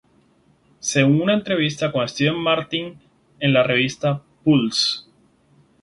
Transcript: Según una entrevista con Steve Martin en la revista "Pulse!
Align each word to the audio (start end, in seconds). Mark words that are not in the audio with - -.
Según 0.79 1.21
una 1.21 1.35
entrevista 1.35 1.91
con 1.91 2.07
Steve 2.09 2.35
Martin 2.35 2.97
en 3.39 3.53
la 3.53 3.61
revista 3.61 4.23
"Pulse! 4.43 5.01